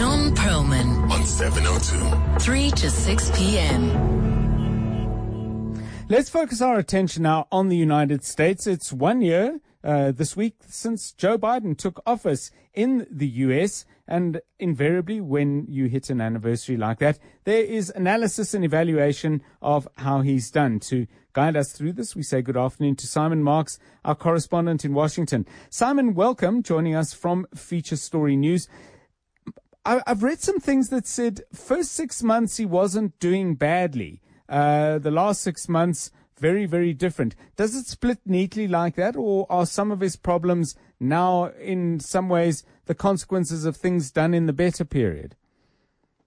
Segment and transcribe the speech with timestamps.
[0.00, 2.38] John Perlman on 702.
[2.42, 3.84] 3 to 6 p.m.
[6.08, 8.66] Let's focus our attention now on the United States.
[8.66, 13.84] It's one year uh, this week since Joe Biden took office in the US.
[14.08, 19.86] And invariably, when you hit an anniversary like that, there is analysis and evaluation of
[19.98, 20.80] how he's done.
[20.80, 24.94] To guide us through this, we say good afternoon to Simon Marks, our correspondent in
[24.94, 25.44] Washington.
[25.68, 28.66] Simon, welcome, joining us from Feature Story News.
[29.84, 34.20] I, have read some things that said first six months he wasn't doing badly.
[34.48, 37.34] Uh, the last six months, very, very different.
[37.56, 42.28] Does it split neatly like that, or are some of his problems now, in some
[42.28, 45.36] ways, the consequences of things done in the better period?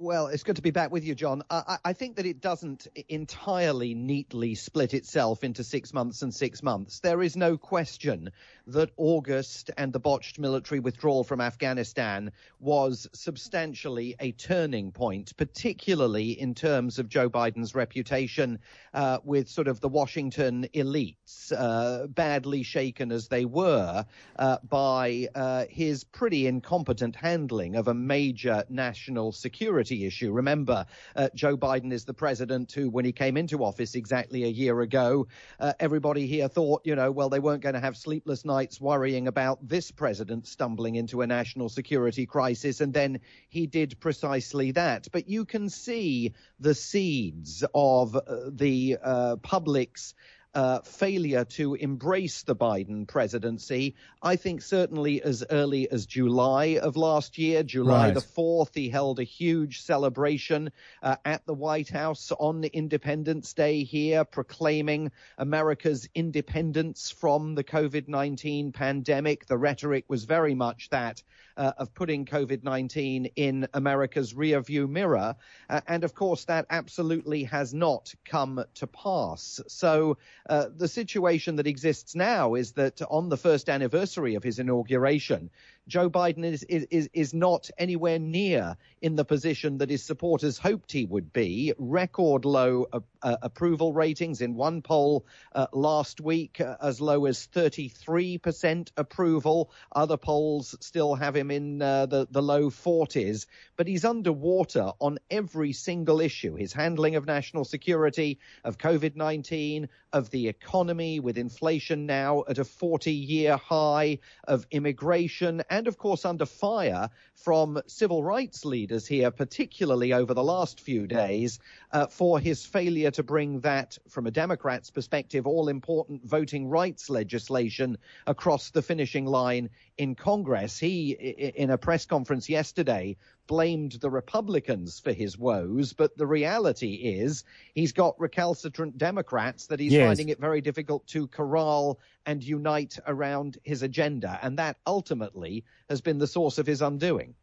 [0.00, 1.42] Well, it's good to be back with you, John.
[1.50, 6.62] I, I, think that it doesn't entirely neatly split itself into six months and six
[6.62, 7.00] months.
[7.00, 8.30] There is no question
[8.68, 12.30] that August and the botched military withdrawal from Afghanistan
[12.60, 18.60] was substantially a turning point, particularly in terms of Joe Biden's reputation
[18.94, 24.06] uh, with sort of the Washington elites, uh, badly shaken as they were
[24.38, 30.32] uh, by uh, his pretty incompetent handling of a major national security security issue.
[30.32, 30.86] Remember,
[31.16, 34.80] uh, Joe Biden is the president who, when he came into office exactly a year
[34.80, 35.26] ago,
[35.60, 39.28] uh, everybody here thought, you know, well, they weren't going to have sleepless nights worrying
[39.28, 42.80] about this president stumbling into a national security crisis.
[42.80, 45.08] And then he did precisely that.
[45.12, 50.14] But you can see the seeds of uh, the uh, public's
[50.54, 53.94] uh, failure to embrace the Biden presidency.
[54.22, 58.14] I think certainly as early as July of last year, July right.
[58.14, 60.70] the 4th, he held a huge celebration
[61.02, 68.08] uh, at the White House on Independence Day here, proclaiming America's independence from the COVID
[68.08, 69.46] 19 pandemic.
[69.46, 71.22] The rhetoric was very much that
[71.58, 75.34] uh, of putting COVID 19 in America's rearview mirror.
[75.68, 79.60] Uh, and of course, that absolutely has not come to pass.
[79.66, 80.16] So
[80.48, 85.50] uh, the situation that exists now is that on the first anniversary of his inauguration,
[85.88, 90.92] Joe Biden is, is, is not anywhere near in the position that his supporters hoped
[90.92, 91.72] he would be.
[91.78, 97.24] Record low uh, uh, approval ratings in one poll uh, last week, uh, as low
[97.24, 99.70] as 33% approval.
[99.90, 103.46] Other polls still have him in uh, the, the low 40s,
[103.76, 109.88] but he's underwater on every single issue his handling of national security, of COVID 19,
[110.12, 115.98] of the economy, with inflation now at a 40 year high, of immigration and of
[115.98, 121.58] course under fire from civil rights leaders here, particularly over the last few days,
[121.92, 127.08] uh, for his failure to bring that, from a Democrat's perspective, all important voting rights
[127.08, 130.78] legislation across the finishing line in Congress.
[130.78, 133.16] He, in a press conference yesterday,
[133.46, 137.44] blamed the Republicans for his woes, but the reality is
[137.74, 140.06] he's got recalcitrant Democrats that he's yes.
[140.06, 144.38] finding it very difficult to corral and unite around his agenda.
[144.42, 147.34] And that ultimately has been the source of his undoing.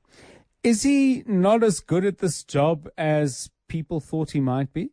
[0.62, 4.92] Is he not as good at this job as people thought he might be?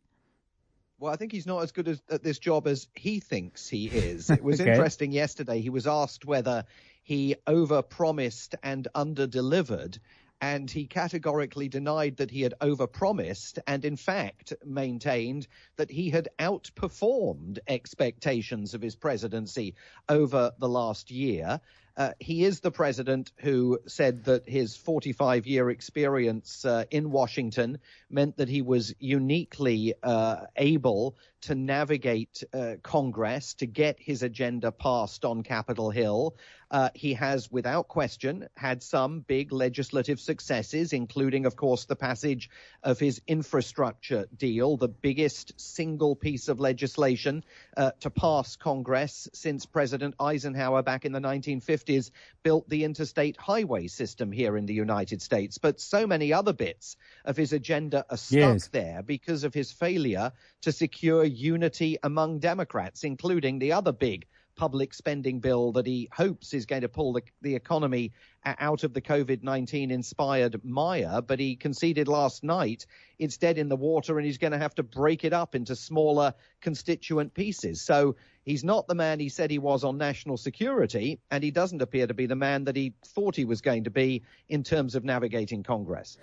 [0.97, 3.85] Well, I think he's not as good as, at this job as he thinks he
[3.85, 4.29] is.
[4.31, 4.71] It was okay.
[4.71, 5.61] interesting yesterday.
[5.61, 6.65] He was asked whether
[7.03, 9.99] he overpromised and underdelivered
[10.43, 16.27] and he categorically denied that he had overpromised and in fact maintained that he had
[16.37, 19.73] outperformed expectations of his presidency
[20.09, 21.61] over the last year.
[21.95, 27.77] Uh, he is the president who said that his 45 year experience uh, in Washington
[28.09, 34.71] meant that he was uniquely uh, able to navigate uh, Congress to get his agenda
[34.71, 36.35] passed on Capitol Hill.
[36.73, 42.49] Uh, he has, without question, had some big legislative successes, including, of course, the passage
[42.81, 47.43] of his infrastructure deal, the biggest single piece of legislation
[47.77, 52.09] uh, to pass Congress since President Eisenhower back in the 1950s
[52.41, 55.59] built the interstate highway system here in the United States.
[55.59, 58.67] But so many other bits of his agenda are stuck yes.
[58.69, 60.31] there because of his failure
[60.61, 66.53] to secure unity among Democrats, including the other big public spending bill that he hopes
[66.53, 68.11] is going to pull the, the economy
[68.45, 71.21] uh, out of the COVID 19 inspired mire.
[71.21, 72.85] But he conceded last night
[73.19, 75.75] it's dead in the water and he's going to have to break it up into
[75.75, 77.81] smaller constituent pieces.
[77.81, 81.81] So he's not the man he said he was on national security, and he doesn't
[81.81, 84.95] appear to be the man that he thought he was going to be in terms
[84.95, 86.17] of navigating Congress.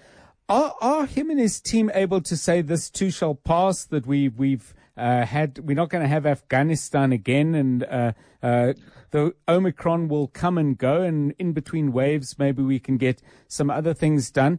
[0.49, 3.85] Are, are him and his team able to say this too shall pass?
[3.85, 8.73] That we we've uh, had we're not going to have Afghanistan again, and uh, uh,
[9.11, 13.71] the Omicron will come and go, and in between waves, maybe we can get some
[13.71, 14.59] other things done.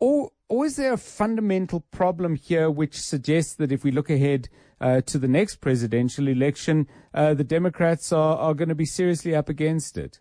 [0.00, 4.48] or, or is there a fundamental problem here which suggests that if we look ahead
[4.80, 9.34] uh, to the next presidential election, uh, the Democrats are, are going to be seriously
[9.34, 10.20] up against it?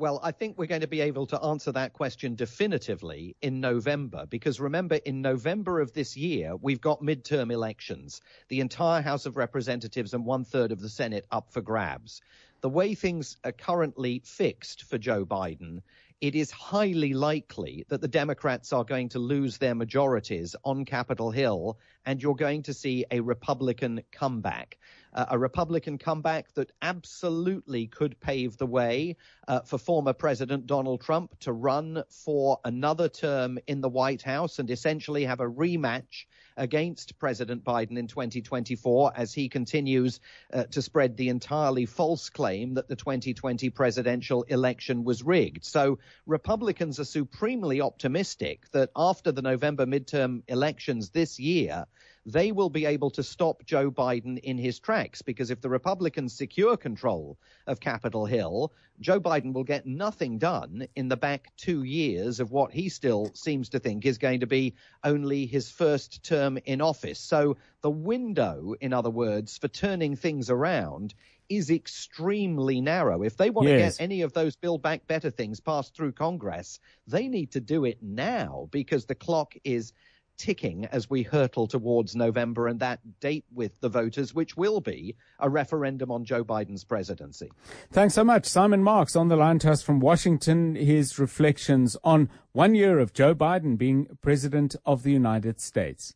[0.00, 4.24] Well, I think we're going to be able to answer that question definitively in November,
[4.24, 9.36] because remember, in November of this year, we've got midterm elections, the entire House of
[9.36, 12.22] Representatives and one third of the Senate up for grabs.
[12.62, 15.82] The way things are currently fixed for Joe Biden,
[16.20, 21.30] it is highly likely that the Democrats are going to lose their majorities on Capitol
[21.30, 24.78] Hill, and you're going to see a Republican comeback.
[25.14, 29.16] Uh, a Republican comeback that absolutely could pave the way
[29.48, 34.58] uh, for former President Donald Trump to run for another term in the White House
[34.58, 36.26] and essentially have a rematch
[36.60, 40.20] against President Biden in 2024 as he continues
[40.52, 45.64] uh, to spread the entirely false claim that the 2020 presidential election was rigged.
[45.64, 51.86] So Republicans are supremely optimistic that after the November midterm elections this year,
[52.26, 56.34] they will be able to stop Joe Biden in his tracks because if the Republicans
[56.34, 61.82] secure control of Capitol Hill, Joe Biden will get nothing done in the back two
[61.82, 66.22] years of what he still seems to think is going to be only his first
[66.22, 67.18] term in office.
[67.18, 71.14] So the window, in other words, for turning things around
[71.48, 73.22] is extremely narrow.
[73.22, 73.96] If they want yes.
[73.96, 77.60] to get any of those Build Back Better things passed through Congress, they need to
[77.60, 79.92] do it now because the clock is
[80.40, 85.14] ticking as we hurtle towards November and that date with the voters, which will be
[85.38, 87.50] a referendum on Joe Biden's presidency.
[87.92, 88.46] Thanks so much.
[88.46, 90.76] Simon Marks on the line to us from Washington.
[90.76, 96.14] His reflections on one year of Joe Biden being president of the United States.